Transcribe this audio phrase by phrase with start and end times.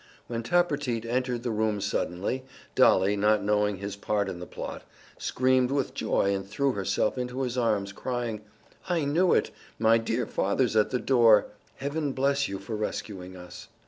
[0.25, 4.81] When Tappertit entered the room suddenly, Dolly, not knowing his part in the plot,
[5.19, 8.41] screamed with joy and threw herself into his arms crying:
[8.89, 9.51] "I knew it!
[9.77, 11.49] My dear father's at the door!
[11.75, 13.67] Heaven bless you for rescuing us!"